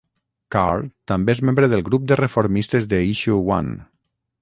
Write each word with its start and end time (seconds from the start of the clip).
Carr 0.55 0.79
també 1.11 1.35
és 1.37 1.43
membre 1.51 1.69
del 1.75 1.85
Grup 1.91 2.09
de 2.13 2.19
reformistes 2.23 2.91
de 2.95 3.05
Issue 3.15 3.43
One. 3.63 3.81